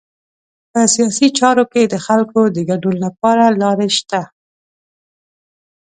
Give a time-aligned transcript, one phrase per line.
[0.71, 4.21] په سیاسي چارو کې د خلکو د ګډون لپاره لارې شته.